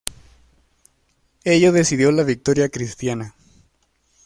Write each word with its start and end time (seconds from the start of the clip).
Ello 1.43 1.71
decidió 1.71 2.11
la 2.11 2.23
victoria 2.23 2.69
cristiana. 2.69 3.35